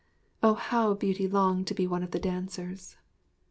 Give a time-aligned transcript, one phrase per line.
[0.41, 2.97] Oh, how Beauty longed to be one of the dancers!